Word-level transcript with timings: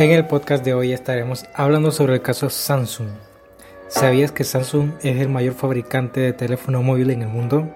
En 0.00 0.12
el 0.12 0.26
podcast 0.26 0.64
de 0.64 0.72
hoy 0.72 0.94
estaremos 0.94 1.44
hablando 1.52 1.92
sobre 1.92 2.14
el 2.14 2.22
caso 2.22 2.48
Samsung. 2.48 3.08
¿Sabías 3.88 4.32
que 4.32 4.44
Samsung 4.44 4.92
es 5.02 5.20
el 5.20 5.28
mayor 5.28 5.52
fabricante 5.52 6.20
de 6.20 6.32
teléfono 6.32 6.82
móvil 6.82 7.10
en 7.10 7.20
el 7.20 7.28
mundo? 7.28 7.68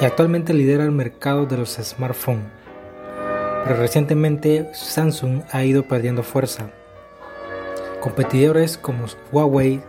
Y 0.00 0.04
actualmente 0.06 0.54
lidera 0.54 0.84
el 0.84 0.92
mercado 0.92 1.44
de 1.44 1.58
los 1.58 1.74
smartphones. 1.74 2.46
Pero 3.64 3.76
recientemente 3.76 4.70
Samsung 4.72 5.42
ha 5.52 5.62
ido 5.62 5.86
perdiendo 5.86 6.22
fuerza. 6.22 6.70
Competidores 8.00 8.78
como 8.78 9.04
Huawei 9.32 9.82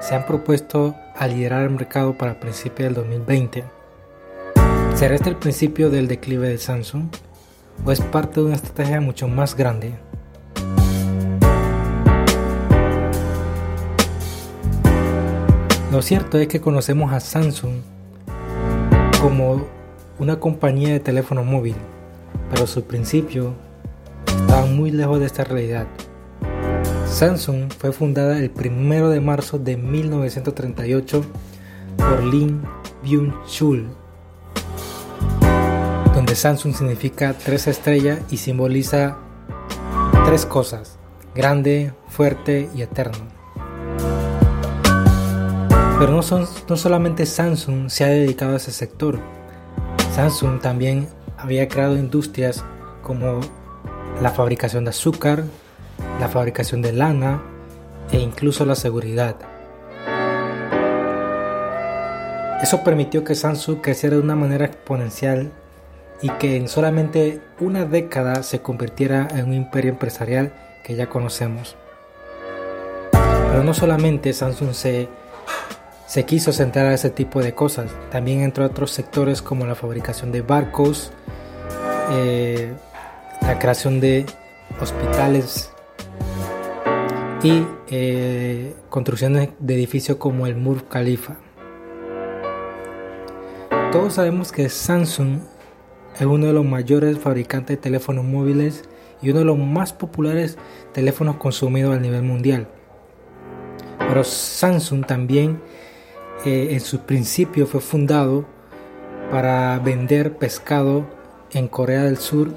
se 0.00 0.14
han 0.14 0.26
propuesto 0.26 0.94
a 1.16 1.26
liderar 1.26 1.62
el 1.62 1.70
mercado 1.70 2.12
para 2.18 2.38
principios 2.38 2.88
del 2.88 2.94
2020. 2.96 3.64
¿Será 4.96 5.14
este 5.14 5.30
el 5.30 5.36
principio 5.36 5.88
del 5.88 6.08
declive 6.08 6.50
de 6.50 6.58
Samsung? 6.58 7.06
¿O 7.84 7.92
es 7.92 8.00
parte 8.00 8.40
de 8.40 8.46
una 8.46 8.56
estrategia 8.56 9.00
mucho 9.00 9.28
más 9.28 9.56
grande? 9.56 9.94
Lo 15.94 16.02
cierto 16.02 16.38
es 16.38 16.48
que 16.48 16.60
conocemos 16.60 17.12
a 17.12 17.20
Samsung 17.20 17.74
como 19.20 19.64
una 20.18 20.40
compañía 20.40 20.88
de 20.88 21.00
teléfono 21.00 21.44
móvil, 21.44 21.76
pero 22.50 22.66
su 22.66 22.84
principio 22.84 23.54
estaba 24.26 24.66
muy 24.66 24.90
lejos 24.90 25.20
de 25.20 25.26
esta 25.26 25.44
realidad. 25.44 25.86
Samsung 27.06 27.70
fue 27.78 27.92
fundada 27.92 28.38
el 28.38 28.50
1 28.50 29.08
de 29.08 29.20
marzo 29.20 29.58
de 29.58 29.76
1938 29.76 31.24
por 31.96 32.24
Lin 32.24 32.62
Byung-chul, 33.04 33.86
Samsung 36.34 36.74
significa 36.74 37.34
tres 37.34 37.66
estrellas 37.66 38.20
y 38.30 38.38
simboliza 38.38 39.16
tres 40.24 40.46
cosas, 40.46 40.98
grande, 41.34 41.92
fuerte 42.08 42.70
y 42.74 42.82
eterno. 42.82 43.24
Pero 45.98 46.12
no, 46.12 46.22
son, 46.22 46.46
no 46.68 46.76
solamente 46.76 47.26
Samsung 47.26 47.88
se 47.88 48.04
ha 48.04 48.08
dedicado 48.08 48.54
a 48.54 48.56
ese 48.56 48.72
sector. 48.72 49.18
Samsung 50.14 50.60
también 50.60 51.08
había 51.36 51.68
creado 51.68 51.96
industrias 51.96 52.64
como 53.02 53.40
la 54.22 54.30
fabricación 54.30 54.84
de 54.84 54.90
azúcar, 54.90 55.44
la 56.20 56.28
fabricación 56.28 56.82
de 56.82 56.92
lana 56.92 57.42
e 58.10 58.18
incluso 58.18 58.64
la 58.64 58.74
seguridad. 58.74 59.36
Eso 62.62 62.82
permitió 62.82 63.24
que 63.24 63.34
Samsung 63.34 63.80
creciera 63.82 64.16
de 64.16 64.22
una 64.22 64.36
manera 64.36 64.64
exponencial 64.64 65.52
y 66.22 66.30
que 66.30 66.56
en 66.56 66.68
solamente 66.68 67.40
una 67.60 67.84
década 67.84 68.42
se 68.42 68.60
convirtiera 68.60 69.28
en 69.34 69.46
un 69.46 69.54
imperio 69.54 69.90
empresarial 69.90 70.52
que 70.82 70.94
ya 70.94 71.08
conocemos. 71.08 71.76
Pero 73.12 73.62
no 73.62 73.74
solamente 73.74 74.32
Samsung 74.32 74.74
se 74.74 76.24
quiso 76.26 76.52
centrar 76.52 76.86
a 76.86 76.94
ese 76.94 77.10
tipo 77.10 77.42
de 77.42 77.54
cosas. 77.54 77.90
También 78.10 78.40
entre 78.40 78.64
otros 78.64 78.90
sectores 78.90 79.42
como 79.42 79.66
la 79.66 79.74
fabricación 79.74 80.32
de 80.32 80.42
barcos, 80.42 81.12
eh, 82.10 82.72
la 83.42 83.58
creación 83.58 84.00
de 84.00 84.26
hospitales 84.80 85.70
y 87.42 87.66
eh, 87.88 88.74
construcciones 88.88 89.50
de 89.58 89.74
edificios 89.74 90.16
como 90.18 90.46
el 90.46 90.56
Mur 90.56 90.88
Khalifa. 90.88 91.36
Todos 93.92 94.14
sabemos 94.14 94.50
que 94.50 94.68
Samsung 94.68 95.40
es 96.18 96.26
uno 96.26 96.46
de 96.46 96.52
los 96.52 96.64
mayores 96.64 97.18
fabricantes 97.18 97.76
de 97.76 97.82
teléfonos 97.82 98.24
móviles 98.24 98.84
y 99.22 99.30
uno 99.30 99.40
de 99.40 99.44
los 99.44 99.58
más 99.58 99.92
populares 99.92 100.58
teléfonos 100.92 101.36
consumidos 101.36 101.96
a 101.96 102.00
nivel 102.00 102.22
mundial. 102.22 102.68
Pero 103.98 104.22
Samsung 104.22 105.06
también 105.06 105.60
en 106.44 106.80
su 106.80 107.00
principio 107.00 107.66
fue 107.66 107.80
fundado 107.80 108.44
para 109.30 109.78
vender 109.78 110.36
pescado 110.36 111.06
en 111.52 111.68
Corea 111.68 112.02
del 112.02 112.18
Sur 112.18 112.52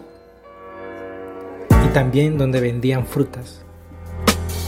y 1.85 1.87
también 1.93 2.37
donde 2.37 2.59
vendían 2.59 3.05
frutas. 3.05 3.61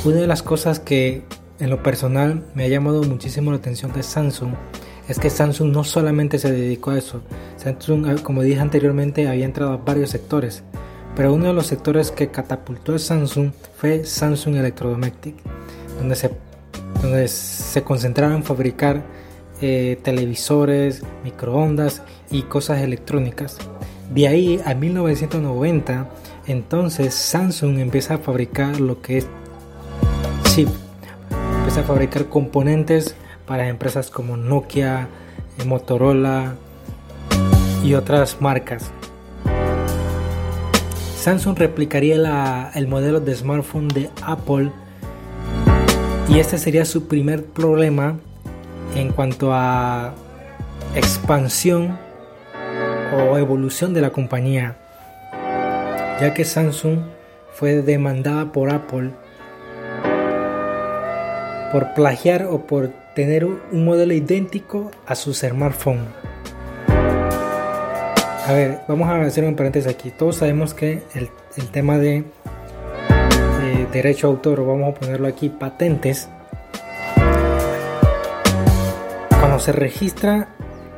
Una 0.06 0.18
de 0.18 0.28
las 0.28 0.42
cosas 0.42 0.80
que 0.80 1.24
en 1.60 1.70
lo 1.70 1.84
personal 1.84 2.46
me 2.56 2.64
ha 2.64 2.68
llamado 2.70 3.04
muchísimo 3.04 3.52
la 3.52 3.58
atención 3.58 3.92
de 3.92 4.02
Samsung 4.02 4.54
es 5.10 5.20
que 5.20 5.30
Samsung 5.30 5.72
no 5.72 5.84
solamente 5.84 6.40
se 6.40 6.52
dedicó 6.52 6.92
a 6.92 6.98
eso. 6.98 7.22
Samsung, 7.60 8.08
eh, 8.08 8.24
como 8.24 8.42
dije 8.42 8.60
anteriormente, 8.60 9.28
había 9.28 9.46
entrado 9.46 9.74
a 9.74 9.78
varios 9.78 10.10
sectores. 10.10 10.64
Pero 11.16 11.34
uno 11.34 11.48
de 11.48 11.54
los 11.54 11.68
sectores 11.68 12.12
que 12.12 12.30
catapultó 12.30 12.98
Samsung 12.98 13.52
fue 13.76 14.06
Samsung 14.06 14.56
Electrodomestic, 14.56 15.36
donde 16.00 16.16
se 16.16 16.32
donde 17.02 17.28
se 17.28 17.84
concentraron 17.84 18.38
en 18.38 18.44
fabricar 18.44 19.04
eh, 19.62 19.98
televisores, 20.04 21.04
microondas 21.24 22.02
y 22.30 22.44
cosas 22.44 22.82
electrónicas. 22.82 23.58
De 24.14 24.28
ahí 24.28 24.62
a 24.66 24.74
1990, 24.74 26.10
entonces 26.48 27.14
Samsung 27.14 27.80
empieza 27.80 28.16
a 28.16 28.18
fabricar 28.18 28.80
lo 28.80 29.02
que 29.02 29.20
es 29.20 29.28
chip, 30.44 30.70
empieza 31.58 31.82
a 31.82 31.84
fabricar 31.84 32.26
componentes 32.26 33.16
para 33.46 33.68
empresas 33.68 34.10
como 34.10 34.36
Nokia, 34.36 35.08
eh, 35.58 35.66
Motorola 35.66 36.56
y 37.84 37.94
otras 37.94 38.42
marcas. 38.42 38.92
Samsung 41.16 41.58
replicaría 41.58 42.72
el 42.74 42.88
modelo 42.88 43.20
de 43.20 43.36
smartphone 43.36 43.88
de 43.90 44.10
Apple 44.22 44.72
y 46.30 46.40
este 46.40 46.58
sería 46.58 46.86
su 46.86 47.08
primer 47.08 47.44
problema 47.46 48.18
en 48.96 49.12
cuanto 49.12 49.54
a 49.54 50.14
expansión 50.96 51.98
o 53.14 53.38
evolución 53.38 53.94
de 53.94 54.02
la 54.02 54.12
compañía, 54.12 54.78
ya 56.22 56.34
que 56.34 56.46
Samsung 56.46 57.00
fue 57.54 57.82
demandada 57.82 58.52
por 58.52 58.72
Apple 58.72 59.12
por 61.72 61.94
plagiar 61.94 62.48
o 62.50 62.66
por 62.66 62.90
tener 63.16 63.46
un 63.46 63.86
modelo 63.86 64.14
idéntico 64.14 64.92
a 65.06 65.16
su 65.16 65.34
smartphone. 65.34 66.19
A 68.50 68.54
ver, 68.54 68.80
vamos 68.88 69.08
a 69.08 69.22
hacer 69.22 69.44
un 69.44 69.56
paréntesis 69.56 69.88
aquí. 69.88 70.10
Todos 70.10 70.38
sabemos 70.38 70.74
que 70.74 71.04
el, 71.14 71.30
tema 71.70 72.00
de 72.00 72.26
derecho 73.94 74.26
a 74.26 74.32
autor, 74.32 74.66
vamos 74.66 74.90
a 74.96 75.00
ponerlo 75.00 75.28
aquí, 75.28 75.50
patentes, 75.50 76.28
cuando 79.40 79.60
se 79.60 79.72
registra 79.72 80.50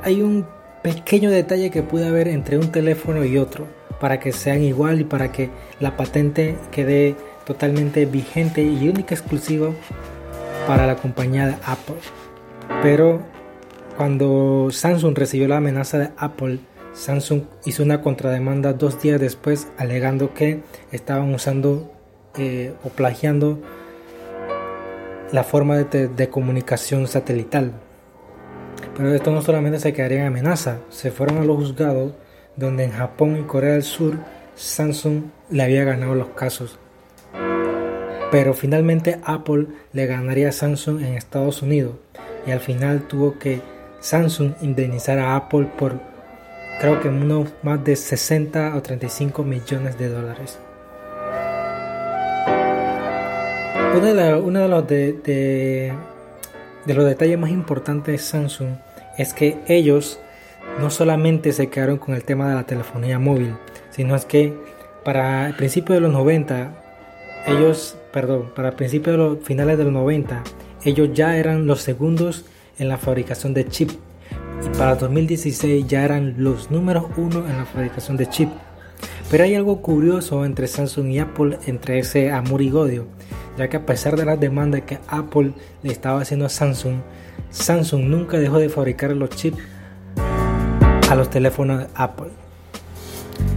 hay 0.01 0.21
un 0.21 0.47
pequeño 0.81 1.29
detalle 1.29 1.71
que 1.71 1.83
puede 1.83 2.07
haber 2.07 2.29
entre 2.29 2.57
un 2.57 2.71
teléfono 2.71 3.25
y 3.25 3.37
otro 3.37 3.67
para 3.99 4.21
que 4.21 4.31
sean 4.31 4.63
igual 4.63 5.01
y 5.01 5.03
para 5.03 5.33
que 5.33 5.49
la 5.81 5.97
patente 5.97 6.55
quede 6.71 7.17
totalmente 7.43 8.05
vigente 8.05 8.63
y 8.63 8.87
única 8.87 9.13
exclusiva 9.13 9.71
para 10.67 10.87
la 10.87 10.95
compañía 10.95 11.47
de 11.47 11.55
Apple. 11.65 11.97
Pero 12.81 13.19
cuando 13.97 14.69
Samsung 14.71 15.17
recibió 15.17 15.49
la 15.49 15.57
amenaza 15.57 15.99
de 15.99 16.11
Apple, 16.15 16.59
Samsung 16.93 17.43
hizo 17.65 17.83
una 17.83 18.01
contrademanda 18.01 18.73
dos 18.73 19.01
días 19.01 19.19
después 19.19 19.67
alegando 19.77 20.33
que 20.33 20.61
estaban 20.91 21.33
usando 21.33 21.91
eh, 22.37 22.73
o 22.83 22.89
plagiando 22.89 23.59
la 25.31 25.43
forma 25.43 25.77
de, 25.77 26.29
comunicación 26.29 27.07
satelital. 27.07 27.71
Pero 28.95 29.13
esto 29.13 29.31
no 29.31 29.41
solamente 29.41 29.79
se 29.79 29.93
quedaría 29.93 30.21
en 30.21 30.27
amenaza, 30.27 30.79
se 30.89 31.11
fueron 31.11 31.37
a 31.37 31.45
los 31.45 31.57
juzgados 31.57 32.13
donde 32.57 32.83
en 32.83 32.91
Japón 32.91 33.37
y 33.39 33.43
Corea 33.43 33.73
del 33.73 33.83
Sur 33.83 34.17
Samsung 34.55 35.23
le 35.49 35.63
había 35.63 35.85
ganado 35.85 36.15
los 36.15 36.29
casos. 36.29 36.77
Pero 38.31 38.53
finalmente 38.53 39.19
Apple 39.23 39.67
le 39.93 40.05
ganaría 40.05 40.49
a 40.49 40.53
Samsung 40.53 41.01
en 41.01 41.13
Estados 41.15 41.61
Unidos 41.61 41.95
y 42.45 42.51
al 42.51 42.59
final 42.59 43.07
tuvo 43.07 43.39
que 43.39 43.61
Samsung 43.99 44.53
indemnizar 44.61 45.19
a 45.19 45.35
Apple 45.35 45.69
por 45.77 46.10
creo 46.81 46.99
que 46.99 47.09
unos 47.09 47.47
más 47.61 47.83
de 47.83 47.95
60 47.95 48.75
o 48.75 48.81
35 48.81 49.43
millones 49.43 49.99
de 49.99 50.09
dólares. 50.09 50.57
Uno 53.95 54.61
de, 54.61 54.67
los 54.67 54.87
de, 54.87 55.93
los 56.87 57.05
detalles 57.05 57.37
más 57.37 57.51
importantes 57.51 58.13
de 58.13 58.17
Samsung 58.17 58.69
es 59.15 59.35
que 59.35 59.59
ellos 59.67 60.19
no 60.79 60.89
solamente 60.89 61.53
se 61.53 61.69
quedaron 61.69 61.99
con 61.99 62.15
el 62.15 62.23
tema 62.23 62.49
de 62.49 62.55
la 62.55 62.63
telefonía 62.63 63.19
móvil, 63.19 63.53
sino 63.91 64.15
es 64.15 64.25
que 64.25 64.51
para 65.05 65.49
el 65.49 65.53
principio 65.53 65.93
de 65.93 66.01
los 66.01 66.11
90, 66.11 66.71
ellos, 67.45 67.95
perdón, 68.11 68.53
para 68.55 68.69
el 68.69 68.75
principio 68.75 69.11
de 69.11 69.17
los 69.19 69.39
finales 69.43 69.77
de 69.77 69.83
los 69.83 69.93
90, 69.93 70.43
ellos 70.83 71.09
ya 71.13 71.37
eran 71.37 71.67
los 71.67 71.81
segundos 71.81 72.45
en 72.79 72.89
la 72.89 72.97
fabricación 72.97 73.53
de 73.53 73.67
chip 73.67 73.91
y 74.65 74.77
para 74.77 74.95
2016 74.95 75.87
ya 75.87 76.03
eran 76.03 76.35
los 76.37 76.71
números 76.71 77.05
uno 77.17 77.47
en 77.47 77.57
la 77.57 77.65
fabricación 77.65 78.17
de 78.17 78.27
chip. 78.27 78.49
Pero 79.29 79.43
hay 79.43 79.55
algo 79.55 79.81
curioso 79.81 80.45
entre 80.45 80.67
Samsung 80.67 81.07
y 81.11 81.19
Apple, 81.19 81.57
entre 81.65 81.99
ese 81.99 82.31
amor 82.31 82.61
y 82.61 82.71
odio, 82.71 83.07
ya 83.57 83.69
que 83.69 83.77
a 83.77 83.85
pesar 83.85 84.17
de 84.17 84.25
las 84.25 84.39
demandas 84.39 84.81
que 84.81 84.99
Apple 85.07 85.53
le 85.83 85.91
estaba 85.91 86.21
haciendo 86.21 86.45
a 86.45 86.49
Samsung, 86.49 86.97
Samsung 87.49 88.03
nunca 88.03 88.37
dejó 88.37 88.59
de 88.59 88.69
fabricar 88.69 89.11
los 89.11 89.29
chips 89.29 89.57
a 91.09 91.15
los 91.15 91.29
teléfonos 91.29 91.79
de 91.79 91.87
Apple. 91.95 92.31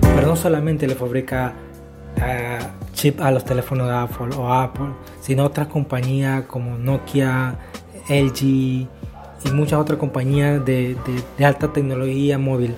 Pero 0.00 0.28
no 0.28 0.36
solamente 0.36 0.86
le 0.86 0.94
fabrica 0.94 1.54
uh, 2.16 2.92
chip 2.92 3.20
a 3.20 3.30
los 3.30 3.44
teléfonos 3.44 3.88
de 3.88 3.94
Apple 3.94 4.36
o 4.36 4.52
Apple, 4.52 4.90
sino 5.20 5.44
otras 5.44 5.66
compañías 5.66 6.44
como 6.44 6.78
Nokia, 6.78 7.56
LG 8.08 8.86
y 9.44 9.50
muchas 9.50 9.78
otras 9.78 9.98
compañías 9.98 10.64
de, 10.64 10.96
de 11.38 11.44
alta 11.44 11.72
tecnología 11.72 12.38
móvil. 12.38 12.74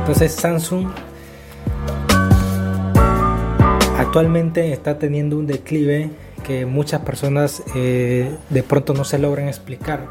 Entonces 0.00 0.32
Samsung 0.32 0.88
actualmente 3.98 4.72
está 4.72 4.98
teniendo 4.98 5.38
un 5.38 5.46
declive 5.46 6.10
que 6.42 6.66
muchas 6.66 7.00
personas 7.02 7.62
eh, 7.74 8.36
de 8.50 8.62
pronto 8.62 8.94
no 8.94 9.04
se 9.04 9.18
logran 9.18 9.48
explicar. 9.48 10.06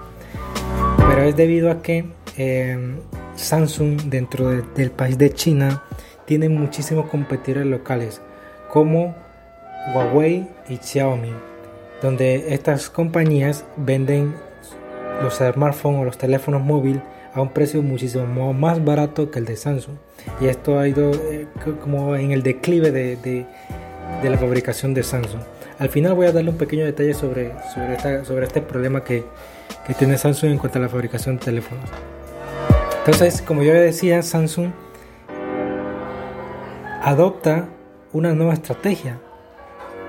Pero 0.98 1.24
es 1.24 1.36
debido 1.36 1.69
a 1.69 1.81
que 1.81 2.06
eh, 2.38 2.96
Samsung 3.36 4.04
dentro 4.04 4.50
del 4.50 4.92
país 4.92 5.18
de 5.18 5.34
China 5.34 5.84
tiene 6.25 6.50
muchísimos 6.50 7.08
competidores 7.08 7.68
locales 7.68 8.22
como 8.69 9.16
Huawei 9.94 10.48
y 10.69 10.78
Xiaomi, 10.78 11.34
donde 12.02 12.54
estas 12.54 12.90
compañías 12.90 13.66
venden 13.75 14.34
los 15.21 15.35
smartphones 15.35 16.01
o 16.01 16.06
los 16.06 16.18
teléfonos 16.18 16.62
móviles 16.62 17.01
a 17.33 17.41
un 17.41 17.50
precio 17.50 17.81
muchísimo 17.81 18.53
más 18.53 18.83
barato 18.83 19.31
que 19.31 19.39
el 19.39 19.45
de 19.45 19.56
Samsung. 19.56 19.95
Y 20.39 20.47
esto 20.47 20.79
ha 20.79 20.88
ido 20.88 21.12
eh, 21.12 21.47
como 21.81 22.15
en 22.15 22.31
el 22.31 22.44
declive 22.44 22.91
de, 22.91 23.15
de, 23.15 24.29
la 24.29 24.38
fabricación 24.38 24.94
de 24.94 25.03
Samsung. 25.03 25.41
Al 25.79 25.89
final 25.89 26.13
voy 26.13 26.27
a 26.27 26.31
darle 26.31 26.51
un 26.51 26.57
pequeño 26.57 26.85
detalle 26.85 27.13
sobre, 27.13 27.53
sobre, 27.73 28.25
sobre 28.25 28.45
este 28.45 28.62
problema 28.62 29.03
que, 29.03 29.23
que, 29.88 29.94
tiene 29.94 30.18
Samsung 30.18 30.51
en 30.51 30.57
cuanto 30.57 30.77
a 30.77 30.81
la 30.81 30.89
fabricación 30.89 31.38
de 31.38 31.45
teléfonos. 31.45 31.89
Entonces, 33.00 33.41
como 33.41 33.63
yo 33.63 33.74
decía, 33.74 34.21
Samsung 34.21 34.71
adopta 37.01 37.67
una 38.13 38.33
nueva 38.33 38.53
estrategia 38.53 39.17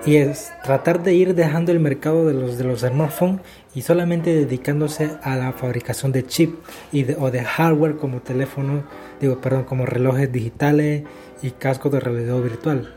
y 0.04 0.16
es 0.16 0.52
tratar 0.64 1.02
de 1.02 1.14
ir 1.14 1.34
dejando 1.34 1.70
el 1.72 1.80
mercado 1.80 2.26
de 2.26 2.34
los, 2.34 2.58
de 2.58 2.64
los 2.64 2.80
smartphones 2.80 3.40
y 3.74 3.82
solamente 3.82 4.34
dedicándose 4.34 5.12
a 5.22 5.36
la 5.36 5.52
fabricación 5.52 6.12
de 6.12 6.26
chip 6.26 6.56
y 6.92 7.10
o 7.12 7.30
de 7.30 7.44
hardware 7.44 7.96
como 7.96 8.20
teléfonos, 8.20 8.84
digo, 9.20 9.40
perdón, 9.40 9.64
como 9.64 9.86
relojes 9.86 10.30
digitales 10.30 11.04
y 11.42 11.50
cascos 11.52 11.92
de 11.92 12.00
realidad 12.00 12.40
virtual. 12.40 12.94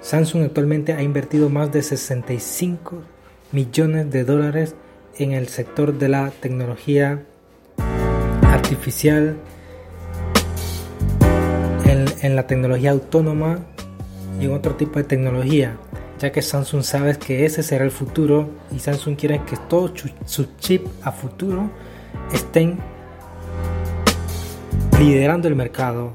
Samsung 0.00 0.44
actualmente 0.44 0.92
ha 0.92 1.02
invertido 1.02 1.50
más 1.50 1.72
de 1.72 1.82
65 1.82 3.02
millones 3.52 4.10
de 4.10 4.24
dólares 4.24 4.74
en 5.18 5.32
el 5.32 5.48
sector 5.48 5.98
de 5.98 6.08
la 6.08 6.30
tecnología 6.30 7.24
artificial, 8.42 9.36
en, 12.22 12.36
la 12.36 12.46
tecnología 12.46 12.90
autónoma 12.90 13.60
y 14.40 14.44
en 14.44 14.52
otro 14.52 14.74
tipo 14.74 14.98
de 14.98 15.04
tecnología, 15.04 15.76
ya 16.18 16.32
que 16.32 16.42
Samsung 16.42 16.82
sabe 16.82 17.16
que 17.18 17.44
ese 17.44 17.62
será 17.62 17.84
el 17.84 17.90
futuro 17.90 18.50
y 18.74 18.78
Samsung 18.78 19.16
quiere 19.16 19.42
que 19.44 19.56
todos 19.68 19.92
sus 20.26 20.56
chips 20.58 20.90
a 21.02 21.12
futuro 21.12 21.70
estén 22.32 22.78
liderando 24.98 25.48
el 25.48 25.54
mercado 25.54 26.12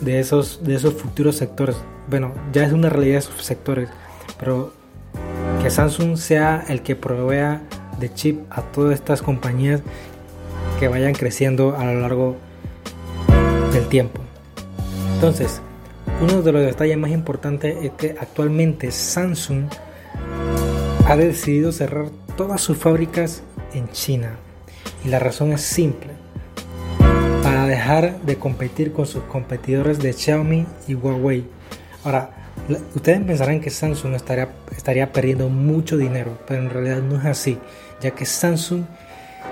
de 0.00 0.18
esos, 0.20 0.64
de 0.64 0.74
esos 0.74 0.94
futuros 0.94 1.36
sectores 1.36 1.76
bueno, 2.08 2.32
ya 2.52 2.64
es 2.64 2.72
una 2.72 2.88
realidad 2.88 3.16
de 3.16 3.22
sus 3.22 3.42
sectores, 3.42 3.88
pero 4.38 4.72
que 5.62 5.70
Samsung 5.70 6.16
sea 6.16 6.64
el 6.68 6.82
que 6.82 6.96
provea 6.96 7.62
de 7.98 8.12
chip 8.12 8.40
a 8.50 8.62
todas 8.62 8.94
estas 8.94 9.22
compañías 9.22 9.80
que 10.78 10.88
vayan 10.88 11.14
creciendo 11.14 11.76
a 11.76 11.84
lo 11.84 12.00
largo 12.00 12.36
del 13.72 13.86
tiempo. 13.88 14.20
Entonces, 15.14 15.62
uno 16.20 16.42
de 16.42 16.52
los 16.52 16.62
detalles 16.62 16.96
más 16.96 17.10
importantes 17.10 17.76
es 17.82 17.90
que 17.92 18.16
actualmente 18.18 18.90
Samsung 18.90 19.66
ha 21.06 21.16
decidido 21.16 21.72
cerrar 21.72 22.06
todas 22.36 22.60
sus 22.60 22.76
fábricas 22.78 23.42
en 23.72 23.90
China. 23.90 24.36
Y 25.04 25.08
la 25.08 25.18
razón 25.18 25.52
es 25.52 25.60
simple. 25.60 26.10
Para 27.42 27.66
dejar 27.66 28.20
de 28.22 28.36
competir 28.36 28.92
con 28.92 29.06
sus 29.06 29.22
competidores 29.24 29.98
de 29.98 30.12
Xiaomi 30.12 30.66
y 30.88 30.94
Huawei 30.94 31.44
Ahora, 32.04 32.30
ustedes 32.94 33.20
pensarán 33.22 33.60
que 33.60 33.70
Samsung 33.70 34.14
estaría, 34.14 34.50
estaría 34.76 35.10
perdiendo 35.10 35.48
mucho 35.48 35.96
dinero, 35.96 36.38
pero 36.46 36.62
en 36.62 36.70
realidad 36.70 37.02
no 37.02 37.16
es 37.18 37.24
así, 37.24 37.58
ya 38.00 38.10
que 38.10 38.26
Samsung 38.26 38.84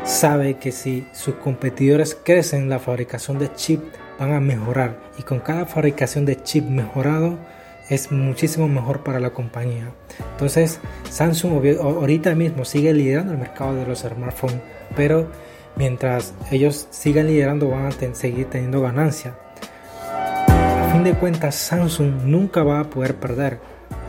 sabe 0.04 0.58
que 0.58 0.70
si 0.70 1.06
sus 1.12 1.36
competidores 1.36 2.16
crecen, 2.22 2.68
la 2.68 2.78
fabricación 2.78 3.38
de 3.38 3.52
chip 3.54 3.80
van 4.22 4.34
a 4.34 4.40
mejorar 4.40 4.98
y 5.18 5.22
con 5.22 5.40
cada 5.40 5.66
fabricación 5.66 6.24
de 6.24 6.42
chip 6.42 6.64
mejorado 6.64 7.38
es 7.88 8.10
muchísimo 8.10 8.68
mejor 8.68 9.02
para 9.02 9.20
la 9.20 9.30
compañía. 9.30 9.90
Entonces, 10.32 10.80
Samsung 11.10 11.64
ahorita 11.80 12.34
mismo 12.34 12.64
sigue 12.64 12.92
liderando 12.92 13.32
el 13.32 13.38
mercado 13.38 13.74
de 13.74 13.86
los 13.86 14.00
smartphones, 14.00 14.60
pero 14.96 15.28
mientras 15.76 16.34
ellos 16.50 16.86
sigan 16.90 17.26
liderando 17.26 17.68
van 17.68 17.86
a 17.86 18.14
seguir 18.14 18.46
teniendo 18.46 18.80
ganancia 18.80 19.34
fin 20.92 21.04
de 21.04 21.14
cuentas 21.14 21.54
Samsung 21.54 22.26
nunca 22.26 22.62
va 22.62 22.80
a 22.80 22.84
poder 22.90 23.14
perder. 23.16 23.58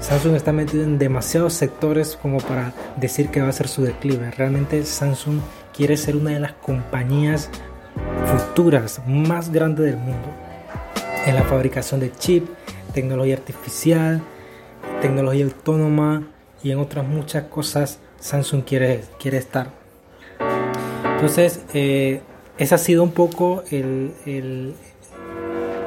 Samsung 0.01 0.35
está 0.35 0.51
metido 0.51 0.83
en 0.83 0.99
demasiados 0.99 1.53
sectores 1.53 2.17
como 2.21 2.39
para 2.39 2.73
decir 2.97 3.29
que 3.29 3.41
va 3.41 3.47
a 3.47 3.53
ser 3.53 3.69
su 3.69 3.83
declive. 3.83 4.31
Realmente 4.31 4.83
Samsung 4.83 5.39
quiere 5.73 5.95
ser 5.95 6.17
una 6.17 6.31
de 6.31 6.41
las 6.41 6.51
compañías 6.51 7.49
futuras 8.25 9.01
más 9.07 9.51
grandes 9.51 9.85
del 9.85 9.97
mundo. 9.97 10.29
En 11.25 11.35
la 11.35 11.43
fabricación 11.43 11.99
de 11.99 12.11
chip, 12.11 12.47
tecnología 12.93 13.35
artificial, 13.35 14.21
tecnología 15.01 15.45
autónoma 15.45 16.27
y 16.61 16.71
en 16.71 16.79
otras 16.79 17.05
muchas 17.05 17.45
cosas 17.45 17.99
Samsung 18.19 18.63
quiere, 18.63 19.03
quiere 19.19 19.37
estar. 19.37 19.67
Entonces, 21.15 21.63
eh, 21.73 22.21
ese 22.57 22.75
ha 22.75 22.77
sido 22.77 23.03
un 23.03 23.11
poco 23.11 23.63
el, 23.71 24.13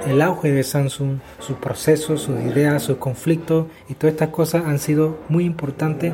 el 0.07 0.23
auge 0.23 0.53
de 0.53 0.63
Samsung, 0.63 1.19
su 1.41 1.55
proceso, 1.57 2.17
sus 2.17 2.41
ideas, 2.41 2.83
sus 2.83 2.99
conflictos 2.99 3.67
y 3.89 3.95
todas 3.95 4.15
estas 4.15 4.29
cosas 4.31 4.65
han 4.67 4.79
sido 4.79 5.19
muy 5.29 5.45
importantes. 5.45 6.13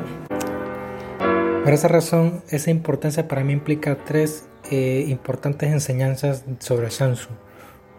Por 1.63 1.71
esa 1.71 1.87
razón, 1.87 2.41
esa 2.49 2.71
importancia 2.71 3.27
para 3.27 3.43
mí 3.43 3.53
implica 3.53 3.95
tres 3.95 4.45
eh, 4.71 5.05
importantes 5.07 5.71
enseñanzas 5.71 6.43
sobre 6.59 6.91
Samsung. 6.91 7.35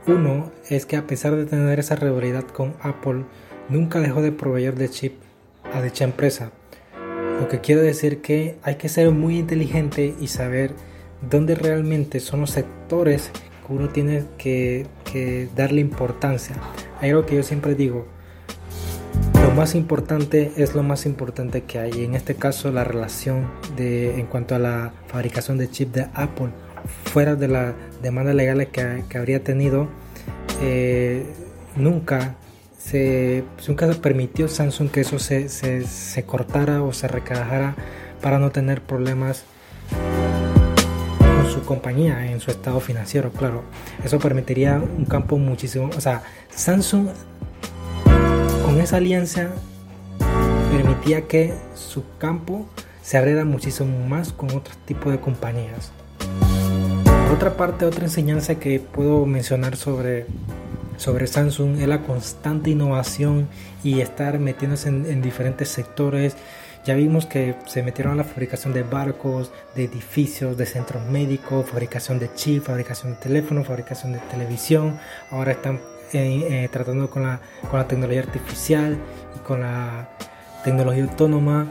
Uno 0.06 0.50
es 0.68 0.86
que 0.86 0.96
a 0.96 1.06
pesar 1.06 1.34
de 1.34 1.46
tener 1.46 1.78
esa 1.78 1.96
rivalidad 1.96 2.44
con 2.44 2.74
Apple, 2.80 3.24
nunca 3.68 4.00
dejó 4.00 4.22
de 4.22 4.32
proveer 4.32 4.74
de 4.74 4.90
chip 4.90 5.14
a 5.72 5.80
dicha 5.80 6.04
empresa. 6.04 6.50
Lo 7.40 7.48
que 7.48 7.60
quiere 7.60 7.80
decir 7.80 8.20
que 8.20 8.56
hay 8.62 8.76
que 8.76 8.88
ser 8.88 9.10
muy 9.10 9.38
inteligente 9.38 10.14
y 10.20 10.28
saber 10.28 10.72
dónde 11.30 11.54
realmente 11.54 12.20
son 12.20 12.42
los 12.42 12.50
sectores 12.50 13.30
uno 13.68 13.88
tiene 13.88 14.24
que, 14.38 14.86
darle 15.54 15.80
importancia. 15.80 16.56
Hay 17.00 17.10
algo 17.10 17.24
que 17.24 17.36
yo 17.36 17.42
siempre 17.42 17.74
digo, 17.74 18.06
más 19.54 19.74
importante 19.74 20.52
es 20.56 20.74
lo 20.74 20.82
más 20.82 21.06
importante 21.06 21.62
que 21.62 21.78
hay. 21.78 22.04
En 22.04 22.14
este 22.14 22.34
caso, 22.34 22.72
la 22.72 22.84
relación 22.84 23.50
de, 23.76 24.18
en 24.18 24.26
cuanto 24.26 24.54
a 24.54 24.58
la 24.58 24.92
fabricación 25.06 25.58
de 25.58 25.70
chip 25.70 25.94
de 25.94 26.08
Apple, 26.14 26.50
fuera 27.04 27.36
de 27.36 27.48
la 27.48 27.74
demanda 28.02 28.34
legal 28.34 28.66
que, 28.68 29.16
habría 29.16 29.42
tenido, 29.42 29.88
eh, 30.60 31.24
nunca 31.76 32.34
se, 32.78 33.44
nunca 33.68 33.90
se 33.90 33.98
permitió 33.98 34.48
Samsung 34.48 34.90
que 34.90 35.00
eso 35.02 35.18
se, 35.18 35.48
se, 35.48 35.84
se 35.84 36.24
cortara 36.24 36.82
o 36.82 36.92
se 36.92 37.08
recajara 37.08 37.76
para 38.20 38.38
no 38.38 38.50
tener 38.50 38.82
problemas 38.82 39.44
su 41.54 41.62
compañía, 41.62 42.26
en 42.30 42.40
su 42.40 42.50
estado 42.50 42.80
financiero, 42.80 43.30
claro. 43.30 43.62
Eso 44.04 44.18
permitiría 44.18 44.76
un 44.76 45.04
campo 45.04 45.38
muchísimo, 45.38 45.90
o 45.96 46.00
sea, 46.00 46.22
Samsung 46.50 47.08
esa 48.84 48.98
alianza 48.98 49.48
permitía 50.70 51.22
que 51.26 51.54
su 51.74 52.04
campo 52.18 52.66
se 53.02 53.16
abriera 53.16 53.44
muchísimo 53.44 54.06
más 54.06 54.32
con 54.32 54.50
otro 54.50 54.74
tipo 54.84 55.10
de 55.10 55.18
compañías. 55.18 55.90
Otra 57.34 57.56
parte, 57.56 57.86
otra 57.86 58.04
enseñanza 58.04 58.56
que 58.56 58.80
puedo 58.80 59.24
mencionar 59.24 59.76
sobre, 59.76 60.26
sobre 60.98 61.26
Samsung 61.26 61.80
es 61.80 61.88
la 61.88 62.02
constante 62.02 62.70
innovación 62.70 63.48
y 63.82 64.00
estar 64.00 64.38
metiéndose 64.38 64.90
en, 64.90 65.06
en 65.06 65.22
diferentes 65.22 65.68
sectores 65.68 66.36
ya 66.84 66.94
vimos 66.94 67.24
que 67.24 67.54
se 67.64 67.82
metieron 67.82 68.12
a 68.12 68.16
la 68.16 68.24
fabricación 68.24 68.74
de 68.74 68.82
barcos, 68.82 69.50
de 69.74 69.84
edificios, 69.84 70.58
de 70.58 70.66
centros 70.66 71.02
médicos, 71.06 71.64
fabricación 71.66 72.18
de 72.18 72.30
chip, 72.34 72.62
fabricación 72.62 73.14
de 73.14 73.20
teléfonos, 73.20 73.66
fabricación 73.66 74.12
de 74.12 74.18
televisión. 74.18 74.98
Ahora 75.30 75.52
están 75.52 75.80
eh, 76.14 76.68
tratando 76.70 77.10
con 77.10 77.22
la, 77.22 77.40
con 77.70 77.78
la 77.78 77.88
tecnología 77.88 78.22
artificial 78.22 78.96
y 79.36 79.38
con 79.40 79.60
la 79.60 80.08
tecnología 80.64 81.04
autónoma. 81.04 81.66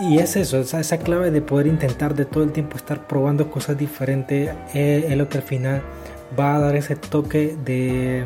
Y, 0.00 0.18
es 0.18 0.36
eso, 0.36 0.58
esa, 0.58 0.80
esa, 0.80 0.98
clave 0.98 1.30
de 1.30 1.42
poder 1.42 1.66
intentar 1.66 2.14
de 2.14 2.24
todo 2.24 2.44
el 2.44 2.52
tiempo 2.52 2.76
estar 2.76 3.06
probando 3.06 3.50
cosas 3.50 3.76
diferentes 3.76 4.50
es, 4.72 5.04
es 5.04 5.16
lo 5.16 5.28
que 5.28 5.38
al 5.38 5.44
final 5.44 5.82
va 6.38 6.56
a 6.56 6.60
dar 6.60 6.76
ese 6.76 6.96
toque 6.96 7.56
de, 7.64 8.24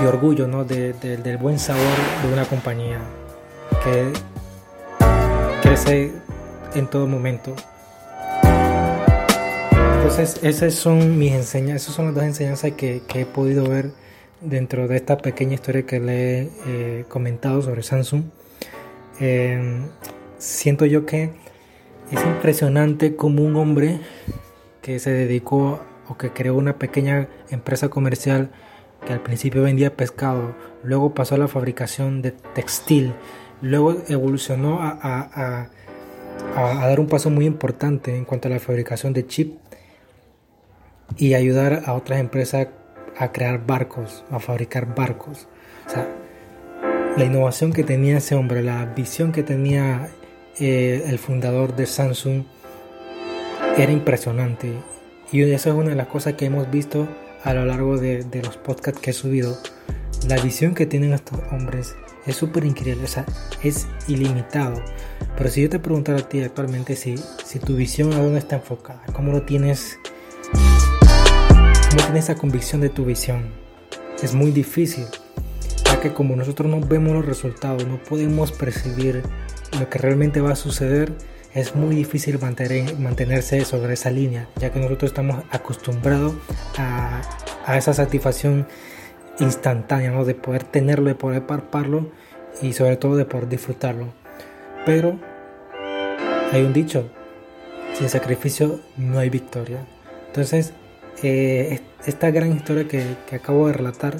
de 0.00 0.06
orgullo, 0.06 0.46
¿no? 0.48 0.64
De, 0.64 0.92
del 0.92 1.36
buen 1.36 1.58
sabor 1.58 1.82
de 2.22 2.32
una 2.32 2.44
compañía 2.44 3.00
que 3.82 4.12
crece 5.62 6.12
en 6.74 6.86
todo 6.86 7.06
momento. 7.06 7.54
Entonces, 10.16 10.44
esas 10.44 10.74
son 10.74 11.18
mis 11.18 11.32
enseñanzas, 11.32 11.82
esas 11.82 11.96
son 11.96 12.04
las 12.04 12.14
dos 12.14 12.22
enseñanzas 12.22 12.70
que, 12.74 13.02
que 13.08 13.22
he 13.22 13.26
podido 13.26 13.68
ver 13.68 13.90
dentro 14.40 14.86
de 14.86 14.94
esta 14.94 15.18
pequeña 15.18 15.54
historia 15.54 15.86
que 15.86 15.98
le 15.98 16.38
he 16.38 16.50
eh, 16.68 17.04
comentado 17.08 17.62
sobre 17.62 17.82
Samsung. 17.82 18.22
Eh, 19.18 19.82
siento 20.38 20.86
yo 20.86 21.04
que 21.04 21.32
es 22.12 22.24
impresionante 22.24 23.16
como 23.16 23.42
un 23.42 23.56
hombre 23.56 23.98
que 24.82 25.00
se 25.00 25.10
dedicó 25.10 25.80
o 26.08 26.16
que 26.16 26.30
creó 26.30 26.54
una 26.54 26.78
pequeña 26.78 27.28
empresa 27.50 27.88
comercial 27.88 28.52
que 29.04 29.12
al 29.12 29.20
principio 29.20 29.64
vendía 29.64 29.96
pescado, 29.96 30.54
luego 30.84 31.12
pasó 31.12 31.34
a 31.34 31.38
la 31.38 31.48
fabricación 31.48 32.22
de 32.22 32.30
textil, 32.30 33.14
luego 33.60 33.96
evolucionó 34.06 34.80
a, 34.80 34.90
a, 34.90 35.70
a, 36.54 36.82
a 36.82 36.86
dar 36.86 37.00
un 37.00 37.08
paso 37.08 37.30
muy 37.30 37.46
importante 37.46 38.16
en 38.16 38.24
cuanto 38.24 38.46
a 38.46 38.52
la 38.52 38.60
fabricación 38.60 39.12
de 39.12 39.26
chip 39.26 39.63
y 41.16 41.34
ayudar 41.34 41.82
a 41.86 41.94
otras 41.94 42.20
empresas 42.20 42.68
a 43.18 43.32
crear 43.32 43.66
barcos, 43.66 44.24
a 44.30 44.38
fabricar 44.40 44.94
barcos. 44.94 45.46
O 45.86 45.90
sea, 45.90 46.08
la 47.16 47.24
innovación 47.24 47.72
que 47.72 47.84
tenía 47.84 48.18
ese 48.18 48.34
hombre, 48.34 48.62
la 48.62 48.84
visión 48.86 49.32
que 49.32 49.42
tenía 49.42 50.08
eh, 50.58 51.04
el 51.06 51.18
fundador 51.18 51.76
de 51.76 51.86
Samsung 51.86 52.44
era 53.76 53.92
impresionante. 53.92 54.72
Y 55.32 55.42
eso 55.42 55.70
es 55.70 55.74
una 55.74 55.90
de 55.90 55.96
las 55.96 56.08
cosas 56.08 56.34
que 56.34 56.46
hemos 56.46 56.70
visto 56.70 57.08
a 57.42 57.54
lo 57.54 57.64
largo 57.64 57.98
de, 57.98 58.24
los 58.42 58.56
podcasts 58.56 59.00
que 59.00 59.10
he 59.10 59.12
subido. 59.12 59.56
La 60.28 60.40
visión 60.40 60.74
que 60.74 60.86
tienen 60.86 61.12
estos 61.12 61.38
hombres 61.52 61.94
es 62.26 62.36
súper 62.36 62.64
increíble, 62.64 63.04
o 63.04 63.08
sea, 63.08 63.26
es 63.62 63.86
ilimitado. 64.08 64.82
Pero 65.36 65.50
si 65.50 65.62
yo 65.62 65.68
te 65.68 65.78
preguntara 65.78 66.18
a 66.18 66.28
ti 66.28 66.42
actualmente 66.42 66.96
si, 66.96 67.16
si 67.44 67.58
tu 67.58 67.76
visión 67.76 68.12
a 68.12 68.18
dónde 68.18 68.38
está 68.38 68.56
enfocada, 68.56 69.02
cómo 69.12 69.32
lo 69.32 69.42
tienes, 69.42 69.98
cómo 71.94 72.06
tienes 72.06 72.24
esa 72.24 72.34
convicción 72.34 72.80
de 72.80 72.88
tu 72.88 73.04
visión, 73.04 73.52
es 74.20 74.34
muy 74.34 74.50
difícil, 74.50 75.04
ya 75.84 76.00
que 76.00 76.12
como 76.12 76.34
nosotros 76.34 76.68
no 76.68 76.80
vemos 76.80 77.12
los 77.12 77.24
resultados, 77.24 77.86
no 77.86 78.02
podemos 78.02 78.50
percibir 78.50 79.22
lo 79.78 79.88
que 79.88 79.98
realmente 80.00 80.40
va 80.40 80.50
a 80.50 80.56
suceder, 80.56 81.12
es 81.52 81.76
muy 81.76 81.94
difícil 81.94 82.40
mantener, 82.40 82.98
mantenerse 82.98 83.64
sobre 83.64 83.94
esa 83.94 84.10
línea, 84.10 84.48
ya 84.56 84.72
que 84.72 84.80
nosotros 84.80 85.12
estamos 85.12 85.44
acostumbrados 85.52 86.34
a, 86.78 87.22
a 87.64 87.78
esa 87.78 87.94
satisfacción 87.94 88.66
instantánea, 89.38 90.10
¿no? 90.10 90.24
de 90.24 90.34
poder 90.34 90.64
tenerlo, 90.64 91.06
de 91.06 91.14
poder 91.14 91.46
parparlo 91.46 92.10
y 92.60 92.72
sobre 92.72 92.96
todo 92.96 93.14
de 93.14 93.24
poder 93.24 93.48
disfrutarlo. 93.48 94.06
Pero 94.84 95.16
hay 96.50 96.62
un 96.62 96.72
dicho, 96.72 97.08
sin 97.96 98.08
sacrificio 98.08 98.80
no 98.96 99.20
hay 99.20 99.30
victoria. 99.30 99.86
Entonces, 100.26 100.72
eh, 101.22 101.80
esta 102.06 102.30
gran 102.30 102.54
historia 102.56 102.86
que, 102.88 103.16
que, 103.28 103.36
acabo 103.36 103.66
de 103.66 103.72
relatar, 103.72 104.16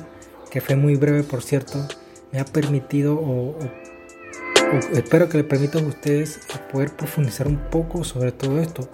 que 0.50 0.60
fue 0.60 0.76
muy 0.76 0.96
breve 0.96 1.22
por 1.22 1.42
cierto, 1.42 1.86
me 2.32 2.40
ha 2.40 2.44
permitido 2.44 3.14
o, 3.14 3.58
o 3.58 4.96
espero 4.96 5.28
que 5.28 5.38
le 5.38 5.44
permita 5.44 5.78
a 5.78 5.82
ustedes 5.82 6.40
poder 6.72 6.90
profundizar 6.90 7.46
un 7.46 7.58
poco 7.70 8.04
sobre 8.04 8.32
todo 8.32 8.60
esto, 8.60 8.88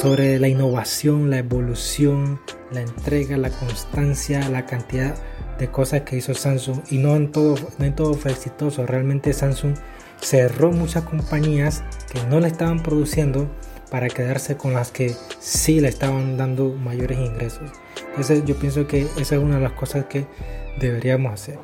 sobre 0.00 0.38
la 0.38 0.48
innovación, 0.48 1.30
la 1.30 1.38
evolución, 1.38 2.40
la 2.72 2.80
entrega, 2.80 3.36
la 3.36 3.50
constancia, 3.50 4.48
la 4.48 4.66
cantidad 4.66 5.14
de 5.58 5.70
cosas 5.70 6.02
que 6.02 6.16
hizo 6.16 6.34
Samsung 6.34 6.80
y 6.90 6.98
no 6.98 7.14
en 7.14 7.30
todo, 7.30 7.54
no 7.78 7.84
en 7.84 7.94
todo 7.94 8.14
fue 8.14 8.32
exitoso. 8.32 8.86
Realmente 8.86 9.32
Samsung 9.32 9.74
cerró 10.20 10.72
muchas 10.72 11.04
compañías 11.04 11.84
que 12.12 12.22
no 12.24 12.40
le 12.40 12.48
estaban 12.48 12.82
produciendo 12.82 13.48
para 13.92 14.08
quedarse 14.08 14.56
con 14.56 14.72
las 14.72 14.90
que 14.90 15.14
sí 15.38 15.78
le 15.78 15.88
estaban 15.88 16.38
dando 16.38 16.70
mayores 16.70 17.18
ingresos. 17.18 17.70
Entonces 18.08 18.42
yo 18.46 18.56
pienso 18.56 18.86
que 18.86 19.02
esa 19.18 19.34
es 19.34 19.42
una 19.42 19.56
de 19.56 19.60
las 19.60 19.72
cosas 19.72 20.06
que 20.06 20.24
deberíamos 20.80 21.30
hacer. 21.30 21.58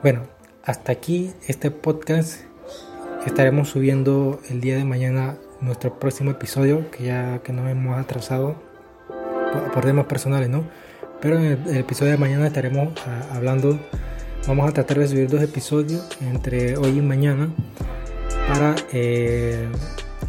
Bueno, 0.00 0.22
hasta 0.62 0.92
aquí 0.92 1.32
este 1.48 1.72
podcast. 1.72 2.42
Estaremos 3.26 3.68
subiendo 3.68 4.40
el 4.48 4.60
día 4.60 4.76
de 4.76 4.84
mañana 4.84 5.38
nuestro 5.60 5.98
próximo 5.98 6.30
episodio, 6.30 6.88
que 6.92 7.04
ya 7.04 7.40
que 7.42 7.52
nos 7.52 7.68
hemos 7.68 7.98
atrasado 7.98 8.54
por, 9.74 9.84
temas 9.84 10.06
personales, 10.06 10.48
¿no? 10.48 10.62
Pero 11.20 11.36
en 11.36 11.44
el, 11.66 11.76
episodio 11.76 12.12
de 12.12 12.16
mañana 12.16 12.46
estaremos 12.46 12.92
uh, 12.92 13.34
hablando, 13.34 13.76
vamos 14.46 14.70
a 14.70 14.72
tratar 14.72 15.00
de 15.00 15.08
subir 15.08 15.28
dos 15.28 15.42
episodios 15.42 16.08
entre 16.20 16.76
hoy 16.76 16.98
y 16.98 17.00
mañana 17.02 17.50
para 18.48 18.76
eh, 18.92 19.68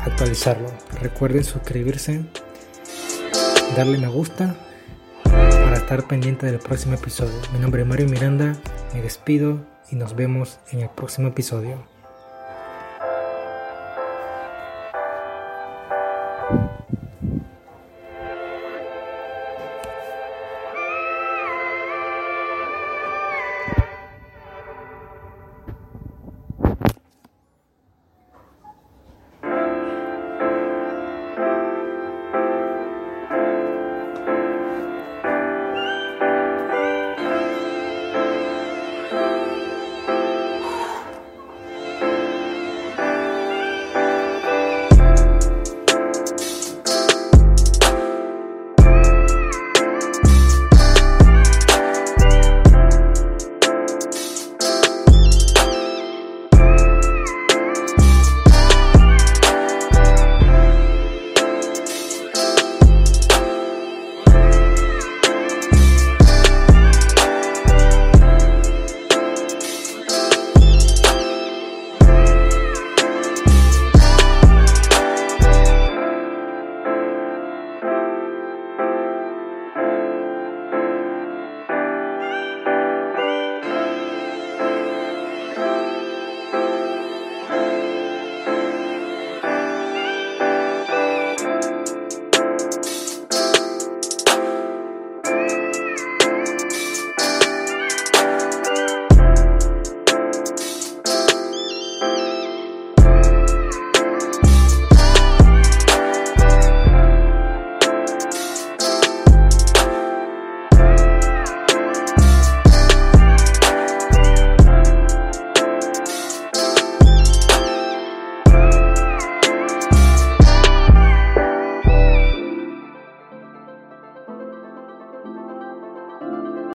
actualizarlo. 0.03 0.67
Recuerden 1.01 1.43
suscribirse, 1.43 2.23
darle 3.75 3.97
me 3.97 4.07
gusta 4.07 4.55
para 5.23 5.77
estar 5.77 6.07
pendiente 6.07 6.45
del 6.45 6.59
próximo 6.59 6.95
episodio. 6.95 7.33
Mi 7.53 7.59
nombre 7.59 7.81
es 7.81 7.87
Mario 7.87 8.07
Miranda, 8.07 8.55
me 8.93 9.01
despido 9.01 9.65
y 9.89 9.95
nos 9.95 10.15
vemos 10.15 10.59
en 10.71 10.81
el 10.81 10.89
próximo 10.89 11.27
episodio. 11.27 11.91